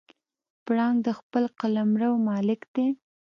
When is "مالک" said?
2.27-2.61